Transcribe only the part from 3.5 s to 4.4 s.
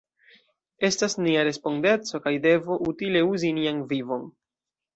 nian vivon.